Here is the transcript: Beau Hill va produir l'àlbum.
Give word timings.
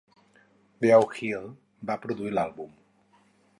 Beau 0.85 1.05
Hill 1.17 1.45
va 1.91 1.99
produir 2.07 2.35
l'àlbum. 2.39 2.75